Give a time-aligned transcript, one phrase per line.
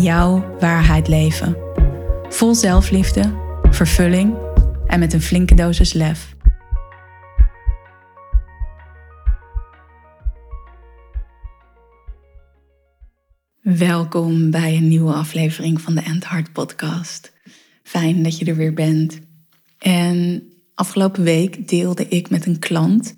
[0.00, 1.56] jouw waarheid leven.
[2.28, 3.34] Vol zelfliefde,
[3.70, 4.36] vervulling
[4.86, 6.36] en met een flinke dosis lef.
[13.60, 17.32] Welkom bij een nieuwe aflevering van de End Heart Podcast.
[17.82, 19.20] Fijn dat je er weer bent.
[19.78, 23.14] En afgelopen week deelde ik met een klant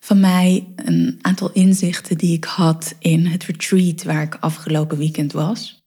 [0.00, 5.32] van mij een aantal inzichten die ik had in het retreat waar ik afgelopen weekend
[5.32, 5.83] was.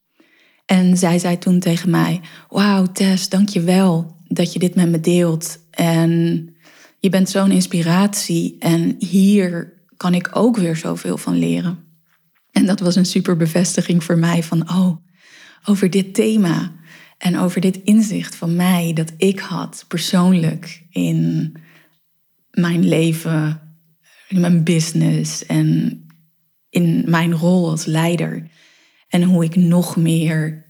[0.67, 4.89] En zij zei toen tegen mij: Wauw, Tess, dank je wel dat je dit met
[4.89, 5.59] me deelt.
[5.71, 6.49] En
[6.99, 8.55] je bent zo'n inspiratie.
[8.59, 11.79] En hier kan ik ook weer zoveel van leren.
[12.51, 14.97] En dat was een super bevestiging voor mij van: Oh,
[15.65, 16.71] over dit thema
[17.17, 21.53] en over dit inzicht van mij dat ik had persoonlijk in
[22.51, 23.61] mijn leven,
[24.27, 26.01] in mijn business en
[26.69, 28.49] in mijn rol als leider.
[29.07, 30.65] En hoe ik nog meer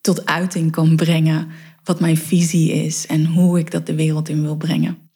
[0.00, 1.48] tot uiting kan brengen
[1.84, 5.10] wat mijn visie is en hoe ik dat de wereld in wil brengen.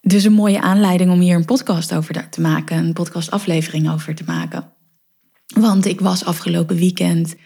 [0.00, 4.24] Dus een mooie aanleiding om hier een podcast over te maken, een podcastaflevering over te
[4.26, 4.72] maken.
[5.46, 7.36] Want ik was afgelopen weekend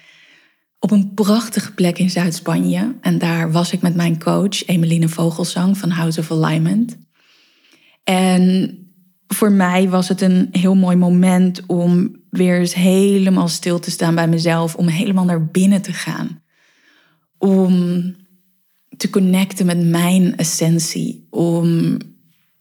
[0.79, 2.97] op een prachtige plek in Zuid-Spanje.
[3.01, 6.97] En daar was ik met mijn coach, Emeline Vogelsang van House of Alignment.
[8.05, 8.77] En
[9.27, 14.15] voor mij was het een heel mooi moment om weer eens helemaal stil te staan
[14.15, 16.43] bij mezelf, om helemaal naar binnen te gaan.
[17.39, 18.15] Om
[18.97, 21.97] te connecten met mijn essentie, om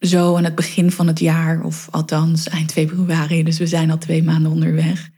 [0.00, 3.98] zo aan het begin van het jaar, of althans eind februari, dus we zijn al
[3.98, 5.10] twee maanden onderweg,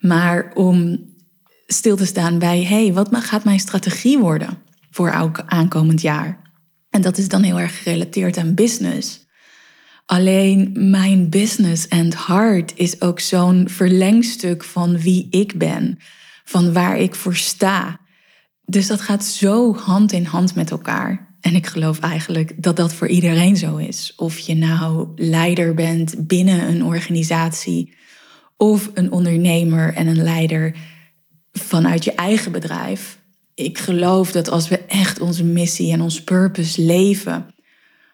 [0.00, 1.04] maar om
[1.66, 4.58] stil te staan bij, hé, hey, wat gaat mijn strategie worden
[4.90, 6.40] voor aankomend jaar?
[6.90, 9.27] En dat is dan heel erg gerelateerd aan business.
[10.08, 15.98] Alleen mijn business and heart is ook zo'n verlengstuk van wie ik ben,
[16.44, 18.00] van waar ik voor sta.
[18.64, 21.36] Dus dat gaat zo hand in hand met elkaar.
[21.40, 24.12] En ik geloof eigenlijk dat dat voor iedereen zo is.
[24.16, 27.94] Of je nou leider bent binnen een organisatie,
[28.56, 30.76] of een ondernemer en een leider
[31.52, 33.18] vanuit je eigen bedrijf.
[33.54, 37.54] Ik geloof dat als we echt onze missie en ons purpose leven,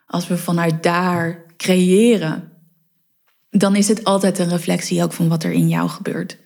[0.07, 2.53] als we vanuit daar creëren,
[3.51, 6.39] dan is het altijd een reflectie ook van wat er in jou gebeurt.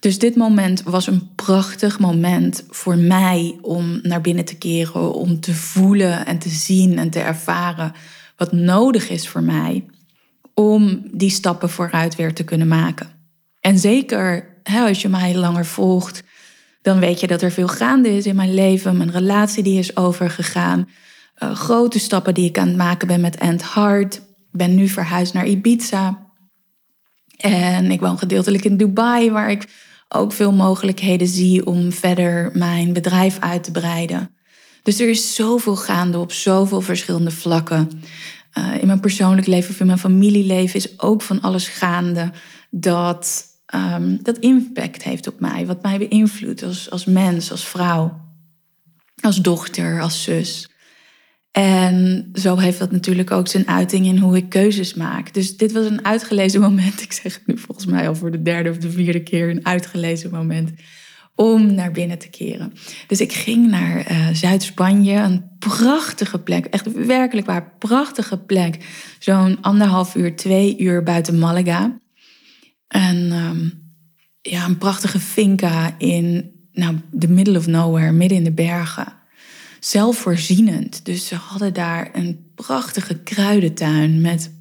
[0.00, 5.40] Dus dit moment was een prachtig moment voor mij om naar binnen te keren, om
[5.40, 7.92] te voelen en te zien en te ervaren
[8.36, 9.84] wat nodig is voor mij
[10.54, 13.08] om die stappen vooruit weer te kunnen maken.
[13.60, 16.22] En zeker hè, als je mij langer volgt,
[16.82, 18.96] dan weet je dat er veel gaande is in mijn leven.
[18.96, 20.88] Mijn relatie die is overgegaan.
[21.38, 24.20] Uh, grote stappen die ik aan het maken ben met End Heart
[24.56, 26.26] ben nu verhuisd naar Ibiza.
[27.36, 29.66] En ik woon gedeeltelijk in Dubai, waar ik
[30.08, 34.34] ook veel mogelijkheden zie om verder mijn bedrijf uit te breiden.
[34.82, 37.90] Dus er is zoveel gaande op zoveel verschillende vlakken.
[38.58, 42.32] Uh, in mijn persoonlijk leven of in mijn familieleven is ook van alles gaande
[42.70, 43.44] dat,
[43.74, 45.66] um, dat impact heeft op mij.
[45.66, 48.20] Wat mij beïnvloedt als, als mens, als vrouw,
[49.20, 50.68] als dochter, als zus.
[51.56, 55.34] En zo heeft dat natuurlijk ook zijn uiting in hoe ik keuzes maak.
[55.34, 57.02] Dus dit was een uitgelezen moment.
[57.06, 59.66] Ik zeg het nu volgens mij al voor de derde of de vierde keer een
[59.66, 60.70] uitgelezen moment
[61.34, 62.72] om naar binnen te keren.
[63.06, 68.78] Dus ik ging naar uh, Zuid-Spanje, een prachtige plek, echt werkelijk waar prachtige plek.
[69.18, 72.00] Zo'n anderhalf uur, twee uur buiten Malaga.
[72.88, 73.92] En um,
[74.40, 79.22] ja, een prachtige finca in nou, the middle of nowhere, midden in de bergen
[79.86, 81.04] zelfvoorzienend.
[81.04, 84.52] Dus ze hadden daar een prachtige kruidentuin met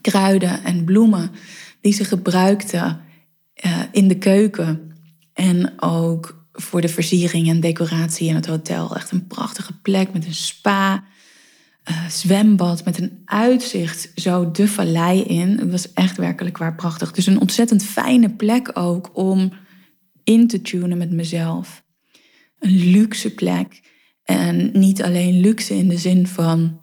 [0.00, 1.30] kruiden en bloemen
[1.80, 3.00] die ze gebruikten
[3.64, 4.92] uh, in de keuken.
[5.32, 8.96] En ook voor de versiering en decoratie in het hotel.
[8.96, 11.04] Echt een prachtige plek met een spa,
[11.90, 15.58] uh, zwembad, met een uitzicht zo de vallei in.
[15.58, 17.12] Het was echt werkelijk waar prachtig.
[17.12, 19.52] Dus een ontzettend fijne plek ook om
[20.24, 21.82] in te tunen met mezelf.
[22.58, 23.88] Een luxe plek
[24.30, 26.80] en niet alleen luxe in de zin van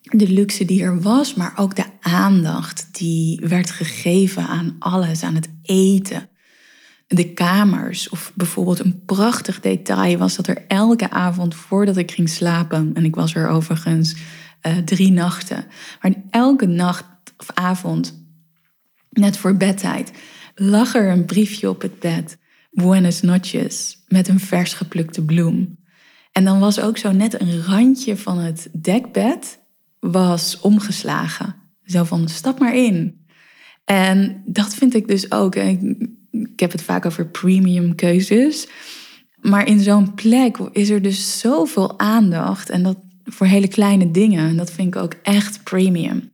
[0.00, 5.34] de luxe die er was, maar ook de aandacht die werd gegeven aan alles, aan
[5.34, 6.28] het eten.
[7.06, 8.08] de kamers.
[8.08, 13.04] Of bijvoorbeeld een prachtig detail was dat er elke avond voordat ik ging slapen, en
[13.04, 14.16] ik was er overigens
[14.66, 15.66] uh, drie nachten,
[16.00, 17.04] maar elke nacht
[17.36, 18.26] of avond,
[19.10, 20.10] net voor bedtijd,
[20.54, 22.38] lag er een briefje op het bed.
[22.70, 25.84] Buenos noches, met een vers geplukte bloem.
[26.36, 29.58] En dan was ook zo net een randje van het dekbed
[30.00, 31.54] was omgeslagen.
[31.84, 33.26] Zo van, stap maar in.
[33.84, 35.54] En dat vind ik dus ook.
[35.54, 35.80] Ik,
[36.56, 38.68] heb het vaak over premium keuzes.
[39.40, 42.70] Maar in zo'n plek is er dus zoveel aandacht.
[42.70, 44.48] En dat voor hele kleine dingen.
[44.48, 46.30] En dat vind ik ook echt premium.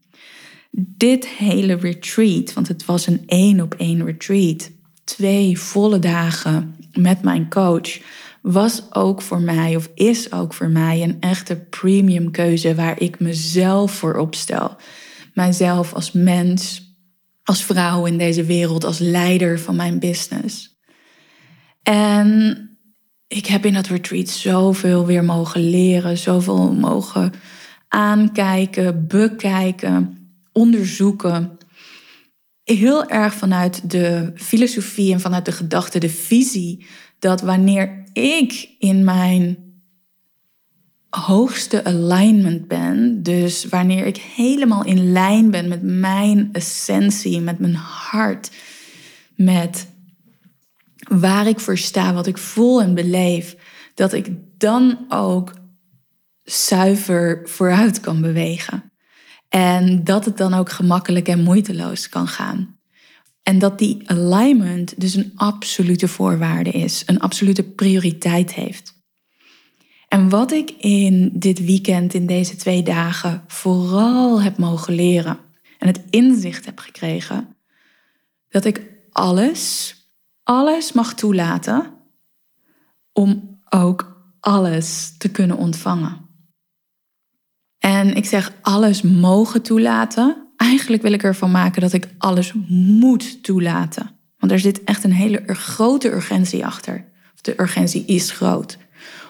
[0.71, 4.71] Dit hele retreat, want het was een één op één retreat.
[5.05, 8.01] Twee volle dagen met mijn coach.
[8.43, 13.21] Was ook voor mij, of is ook voor mij, een echte premium keuze waar ik
[13.21, 14.77] mezelf voor opstel.
[15.35, 16.91] Mijzelf als mens,
[17.43, 20.81] als vrouw in deze wereld, als leider van mijn business.
[21.83, 22.71] En
[23.29, 27.33] ik heb in dat retreat zoveel weer mogen leren, zoveel mogen
[27.89, 30.17] aankijken, bekijken,
[30.53, 31.59] onderzoeken.
[32.63, 36.87] Heel erg vanuit de filosofie en vanuit de gedachte, de visie,
[37.19, 39.57] dat wanneer ik in mijn
[41.11, 47.75] hoogste alignment ben, dus wanneer ik helemaal in lijn ben met mijn essentie, met mijn
[47.75, 48.51] hart,
[49.35, 49.87] met
[51.09, 53.57] waar ik voor sta, wat ik voel en beleef,
[53.95, 55.53] dat ik dan ook
[56.43, 58.93] zuiver vooruit kan bewegen.
[59.49, 62.72] En dat het dan ook gemakkelijk en moeiteloos kan gaan.
[63.43, 69.01] En dat die alignment dus een absolute voorwaarde is, een absolute prioriteit heeft.
[70.09, 75.39] En wat ik in dit weekend, in deze twee dagen, vooral heb mogen leren
[75.79, 77.57] en het inzicht heb gekregen,
[78.49, 79.95] dat ik alles,
[80.43, 81.95] alles mag toelaten
[83.13, 86.29] om ook alles te kunnen ontvangen.
[87.79, 90.52] En ik zeg alles mogen toelaten.
[90.63, 94.11] Eigenlijk wil ik ervan maken dat ik alles moet toelaten.
[94.39, 97.05] Want er zit echt een hele grote urgentie achter.
[97.41, 98.79] De urgentie is groot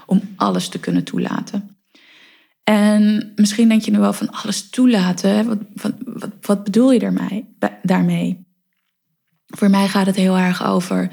[0.07, 1.77] om alles te kunnen toelaten.
[2.65, 5.47] En misschien denk je nu wel van alles toelaten.
[5.47, 5.95] Wat, wat,
[6.41, 8.47] wat, bedoel je daarmee, daarmee?
[9.47, 11.11] Voor mij gaat het heel erg over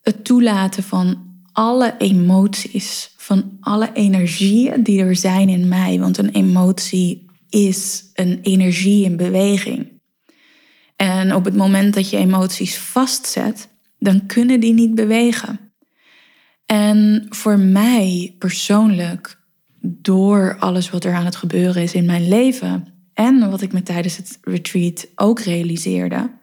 [0.00, 5.98] het toelaten van alle emoties, van alle energieën die er zijn in mij.
[5.98, 10.00] Want een emotie is een energie in beweging.
[10.96, 15.72] En op het moment dat je emoties vastzet, dan kunnen die niet bewegen.
[16.66, 19.40] En voor mij persoonlijk,
[19.80, 23.82] door alles wat er aan het gebeuren is in mijn leven en wat ik me
[23.82, 26.38] tijdens het retreat ook realiseerde,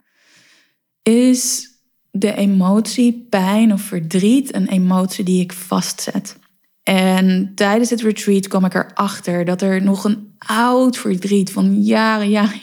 [1.01, 1.67] is
[2.11, 6.37] de emotie pijn of verdriet een emotie die ik vastzet.
[6.83, 12.29] En tijdens het retreat kwam ik erachter dat er nog een oud verdriet van jaren,
[12.29, 12.59] jaren,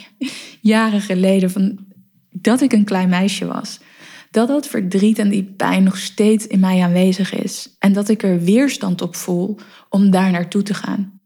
[0.60, 1.78] jaren geleden, van
[2.30, 3.80] dat ik een klein meisje was,
[4.30, 7.76] dat dat verdriet en die pijn nog steeds in mij aanwezig is.
[7.78, 9.58] En dat ik er weerstand op voel
[9.88, 11.20] om daar naartoe te gaan.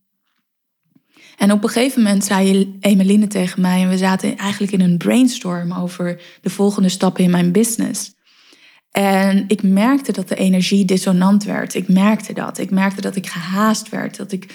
[1.37, 4.99] En op een gegeven moment zei Emeline tegen mij, en we zaten eigenlijk in een
[4.99, 8.14] brainstorm over de volgende stappen in mijn business.
[8.95, 11.75] En ik merkte dat de energie dissonant werd.
[11.75, 12.59] Ik merkte dat.
[12.59, 14.55] Ik merkte dat ik gehaast werd, dat ik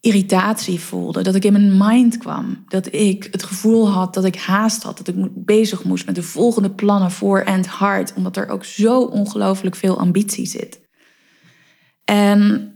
[0.00, 4.36] irritatie voelde, dat ik in mijn mind kwam, dat ik het gevoel had dat ik
[4.36, 8.48] haast had, dat ik bezig moest met de volgende plannen voor and hard, omdat er
[8.48, 10.80] ook zo ongelooflijk veel ambitie zit.
[12.04, 12.70] En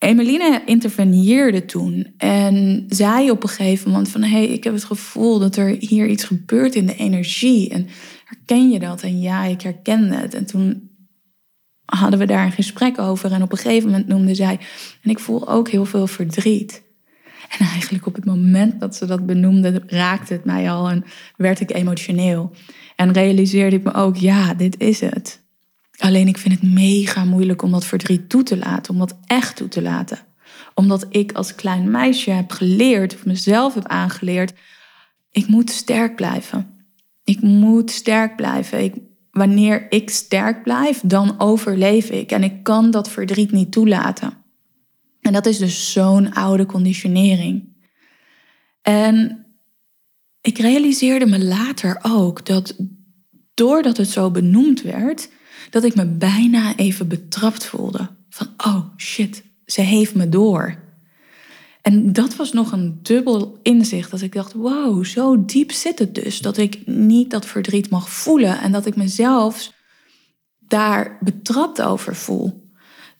[0.00, 4.84] Emeline interveneerde toen en zei op een gegeven moment van hé, hey, ik heb het
[4.84, 7.88] gevoel dat er hier iets gebeurt in de energie en
[8.30, 9.02] herken je dat?
[9.02, 10.34] En ja, ik herkende het.
[10.34, 10.90] En toen
[11.84, 13.32] hadden we daar een gesprek over.
[13.32, 14.58] En op een gegeven moment noemde zij.
[15.02, 16.82] En ik voel ook heel veel verdriet.
[17.58, 21.04] En eigenlijk op het moment dat ze dat benoemde, raakte het mij al en
[21.36, 22.52] werd ik emotioneel.
[22.96, 25.42] En realiseerde ik me ook, ja, dit is het.
[25.98, 29.56] Alleen ik vind het mega moeilijk om dat verdriet toe te laten, om dat echt
[29.56, 30.18] toe te laten.
[30.74, 34.52] Omdat ik als klein meisje heb geleerd, of mezelf heb aangeleerd,
[35.30, 36.79] ik moet sterk blijven.
[37.30, 38.84] Ik moet sterk blijven.
[38.84, 38.94] Ik
[39.30, 42.32] wanneer ik sterk blijf, dan overleef ik.
[42.32, 44.32] En ik kan dat verdriet niet toelaten.
[45.20, 47.76] En dat is dus zo'n oude conditionering.
[48.82, 49.46] En
[50.40, 52.76] ik realiseerde me later ook dat
[53.54, 55.30] doordat het zo benoemd werd,
[55.70, 58.08] dat ik me bijna even betrapt voelde.
[58.28, 60.82] Van, oh shit, ze heeft me door.
[61.82, 64.10] En dat was nog een dubbel inzicht.
[64.10, 66.38] Dat ik dacht, wow, zo diep zit het dus.
[66.38, 68.60] Dat ik niet dat verdriet mag voelen.
[68.60, 69.72] En dat ik mezelf
[70.58, 72.68] daar betrapt over voel.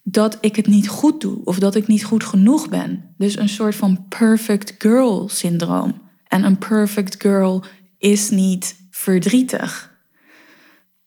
[0.02, 1.44] Dat ik het niet goed doe.
[1.44, 3.14] Of dat ik niet goed genoeg ben.
[3.18, 6.00] Dus een soort van perfect girl syndroom.
[6.26, 7.64] En een perfect girl
[7.98, 9.98] is niet verdrietig.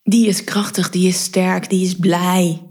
[0.03, 2.61] Die is krachtig, die is sterk, die is blij.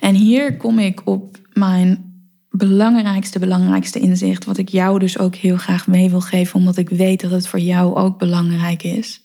[0.00, 2.11] En hier kom ik op mijn
[2.52, 6.88] belangrijkste, belangrijkste inzicht, wat ik jou dus ook heel graag mee wil geven, omdat ik
[6.88, 9.20] weet dat het voor jou ook belangrijk is.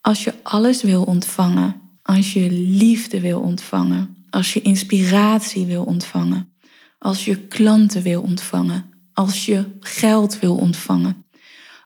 [0.00, 6.52] Als je alles wil ontvangen, als je liefde wil ontvangen, als je inspiratie wil ontvangen,
[6.98, 11.24] als je klanten wil ontvangen, als je geld wil ontvangen,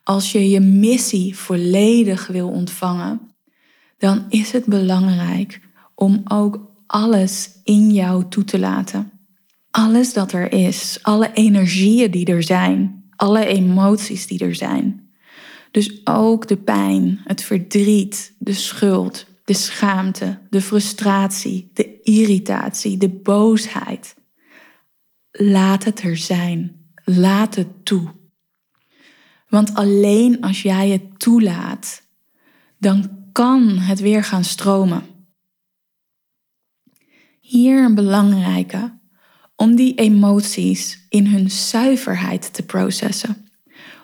[0.02, 3.20] als je je missie volledig wil ontvangen,
[3.98, 5.60] dan is het belangrijk
[5.94, 9.19] om ook alles in jou toe te laten.
[9.70, 15.10] Alles dat er is, alle energieën die er zijn, alle emoties die er zijn.
[15.70, 23.08] Dus ook de pijn, het verdriet, de schuld, de schaamte, de frustratie, de irritatie, de
[23.08, 24.14] boosheid.
[25.30, 26.84] Laat het er zijn.
[27.04, 28.14] Laat het toe.
[29.48, 32.02] Want alleen als jij het toelaat,
[32.78, 35.02] dan kan het weer gaan stromen.
[37.40, 38.99] Hier een belangrijke
[39.60, 43.48] om die emoties in hun zuiverheid te processen.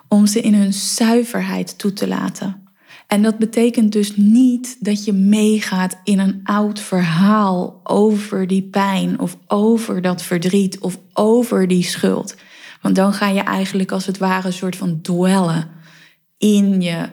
[0.08, 2.68] Om ze in hun zuiverheid toe te laten.
[3.06, 9.20] En dat betekent dus niet dat je meegaat in een oud verhaal over die pijn
[9.20, 12.34] of over dat verdriet of over die schuld.
[12.82, 15.70] Want dan ga je eigenlijk als het ware een soort van dwellen
[16.38, 17.08] in je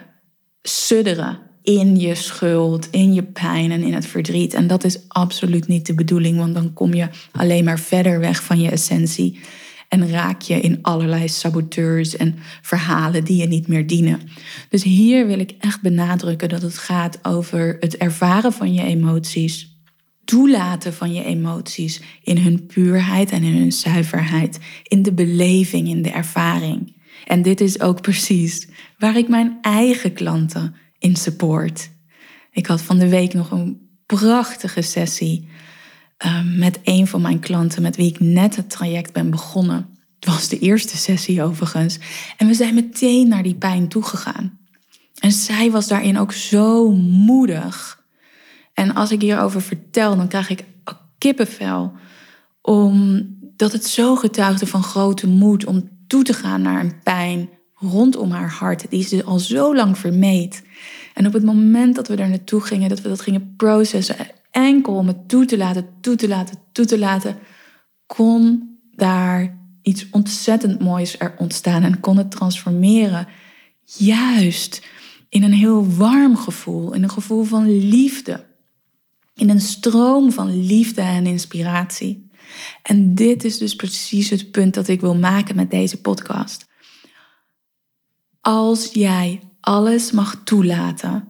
[0.61, 4.53] sudderen in je schuld, in je pijn en in het verdriet.
[4.53, 8.43] En dat is absoluut niet de bedoeling, want dan kom je alleen maar verder weg
[8.43, 9.39] van je essentie.
[9.89, 14.19] En raak je in allerlei saboteurs en verhalen die je niet meer dienen.
[14.69, 19.77] Dus hier wil ik echt benadrukken dat het gaat over het ervaren van je emoties.
[20.25, 24.59] Toelaten van je emoties in hun puurheid en in hun zuiverheid.
[24.83, 26.95] In de beleving, in de ervaring.
[27.25, 28.67] En dit is ook precies
[28.97, 31.89] waar ik mijn eigen klanten in support.
[32.51, 35.47] Ik had van de week nog een prachtige sessie
[36.17, 39.97] ehm, met een van mijn klanten met wie ik net het traject ben begonnen.
[40.19, 41.99] Het was de eerste sessie overigens.
[42.37, 44.57] En we zijn meteen naar die pijn toegegaan.
[45.19, 48.03] En zij was daarin ook zo moedig.
[48.73, 50.65] En als ik hierover vertel, dan krijg ik
[51.17, 51.93] kippenvel.
[52.61, 57.49] Omdat het zo getuigde van grote moed om toe te gaan naar een pijn
[57.83, 60.63] rondom haar hart, die ze al zo lang vermeed.
[61.13, 64.15] En op het moment dat we daar naartoe gingen, dat we dat gingen processen,
[64.51, 67.37] enkel om het toe te laten, toe te laten, toe te laten,
[68.05, 73.27] kon daar iets ontzettend moois er ontstaan en kon het transformeren.
[73.85, 74.87] Juist
[75.29, 78.45] in een heel warm gevoel, in een gevoel van liefde.
[79.35, 82.29] In een stroom van liefde en inspiratie.
[82.83, 86.71] En dit is dus precies het punt dat ik wil maken met deze podcast.
[88.45, 91.27] Als jij alles mag toelaten,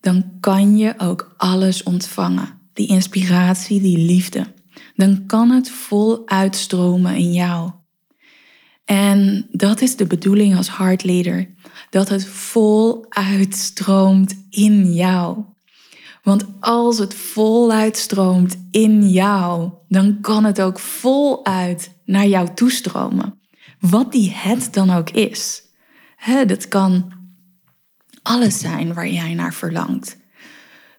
[0.00, 2.60] dan kan je ook alles ontvangen.
[2.72, 4.46] Die inspiratie, die liefde.
[4.96, 7.70] Dan kan het vol uitstromen in jou.
[8.84, 11.54] En dat is de bedoeling als heartleader.
[11.90, 15.44] Dat het vol uitstroomt in jou.
[16.22, 23.40] Want als het vol uitstroomt in jou, dan kan het ook voluit naar jou toestromen.
[23.80, 25.65] Wat die het dan ook is.
[26.46, 27.12] Dat kan
[28.22, 30.16] alles zijn waar jij naar verlangt.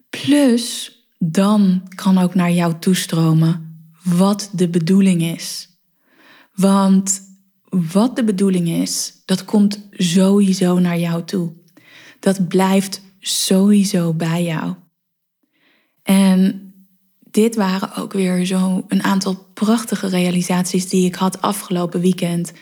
[0.10, 5.70] Plus, dan kan ook naar jou toestromen wat de bedoeling is.
[6.54, 7.22] Want
[7.70, 11.54] wat de bedoeling is, dat komt sowieso naar jou toe.
[12.20, 14.76] Dat blijft sowieso bij jou.
[16.04, 16.68] En
[17.32, 22.54] dit waren ook weer zo een aantal prachtige realisaties die ik had afgelopen weekend,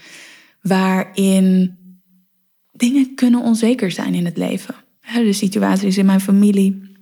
[0.62, 1.78] waarin
[2.76, 4.76] dingen kunnen onzeker zijn in het leven.
[5.14, 6.94] De situaties in mijn familie,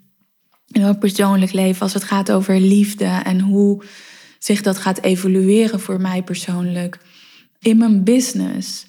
[0.67, 3.83] in mijn persoonlijk leven, als het gaat over liefde en hoe
[4.39, 6.99] zich dat gaat evolueren voor mij persoonlijk.
[7.59, 8.85] In mijn business.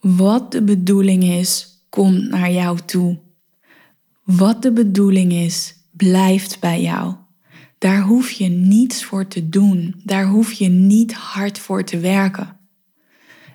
[0.00, 3.18] Wat de bedoeling is, komt naar jou toe.
[4.24, 7.14] Wat de bedoeling is, blijft bij jou.
[7.78, 10.00] Daar hoef je niets voor te doen.
[10.04, 12.56] Daar hoef je niet hard voor te werken.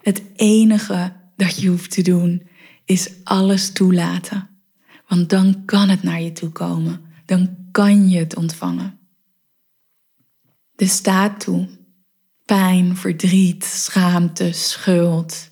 [0.02, 2.48] Het enige dat je hoeft te doen,
[2.86, 4.50] is alles toelaten.
[5.08, 7.02] Want dan kan het naar je toe komen.
[7.26, 9.00] Dan kan je het ontvangen.
[10.76, 11.70] Dus sta toe.
[12.46, 15.52] pijn, verdriet, schaamte, schuld,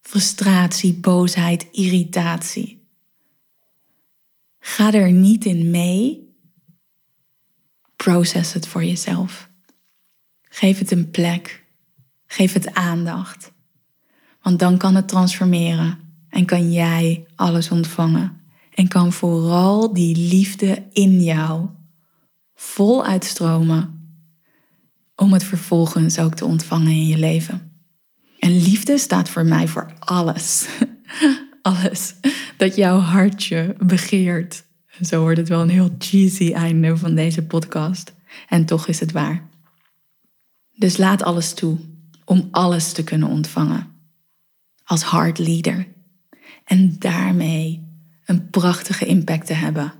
[0.00, 2.88] frustratie, boosheid, irritatie.
[4.58, 6.34] Ga er niet in mee.
[7.96, 9.50] Process het voor jezelf.
[10.42, 11.64] Geef het een plek.
[12.26, 13.52] Geef het aandacht.
[14.46, 15.98] Want dan kan het transformeren
[16.28, 18.40] en kan jij alles ontvangen.
[18.74, 21.68] En kan vooral die liefde in jou
[22.54, 24.10] vol uitstromen
[25.16, 27.72] om het vervolgens ook te ontvangen in je leven.
[28.38, 30.66] En liefde staat voor mij voor alles.
[31.62, 32.14] alles
[32.56, 34.64] dat jouw hartje begeert.
[35.00, 38.14] Zo wordt het wel een heel cheesy einde van deze podcast.
[38.48, 39.48] En toch is het waar.
[40.74, 41.78] Dus laat alles toe
[42.24, 43.94] om alles te kunnen ontvangen.
[44.86, 45.86] Als heart leader.
[46.64, 47.88] En daarmee
[48.24, 49.92] een prachtige impact te hebben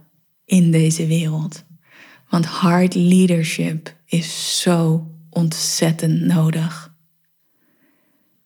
[0.44, 1.64] in deze wereld.
[2.28, 6.94] Want hard leadership is zo ontzettend nodig.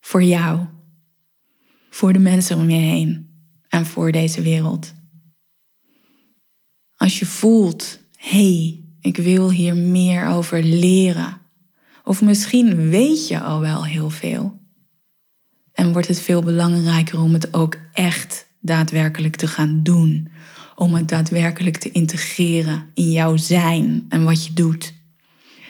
[0.00, 0.66] Voor jou,
[1.90, 3.30] voor de mensen om je heen
[3.68, 4.94] en voor deze wereld.
[6.96, 11.40] Als je voelt, hé, hey, ik wil hier meer over leren.
[12.04, 14.59] Of misschien weet je al wel heel veel.
[15.80, 20.28] En wordt het veel belangrijker om het ook echt daadwerkelijk te gaan doen.
[20.74, 24.94] Om het daadwerkelijk te integreren in jouw zijn en wat je doet.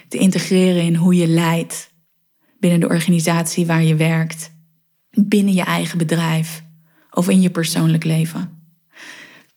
[0.09, 1.91] Te integreren in hoe je leidt
[2.59, 4.53] binnen de organisatie waar je werkt,
[5.11, 6.63] binnen je eigen bedrijf
[7.11, 8.63] of in je persoonlijk leven.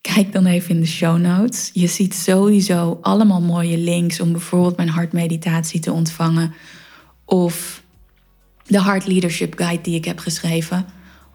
[0.01, 1.69] Kijk dan even in de show notes.
[1.73, 6.53] Je ziet sowieso allemaal mooie links om bijvoorbeeld mijn hartmeditatie te ontvangen
[7.25, 7.82] of
[8.67, 10.85] de Heart Leadership Guide die ik heb geschreven.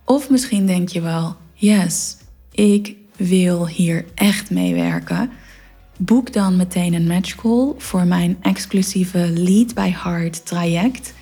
[0.05, 2.17] Of misschien denk je wel, yes,
[2.53, 5.31] ik wil hier echt meewerken.
[5.97, 11.15] Boek dan meteen een matchcall voor mijn exclusieve Lead by Heart traject.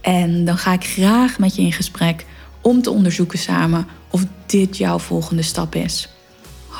[0.00, 2.26] En dan ga ik graag met je in gesprek
[2.60, 6.08] om te onderzoeken samen of dit jouw volgende stap is.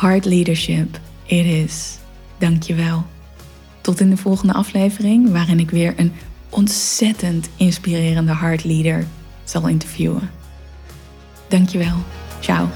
[0.01, 1.99] Heart Leadership, it is.
[2.39, 3.05] Dankjewel.
[3.81, 6.13] Tot in de volgende aflevering, waarin ik weer een
[6.51, 9.07] ontzettend inspirerende heart leader
[9.45, 10.31] zal interviewen.
[11.49, 11.97] Dankjewel.
[12.41, 12.69] Ciao.